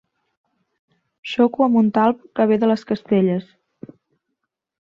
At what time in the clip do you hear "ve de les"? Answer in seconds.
2.53-2.87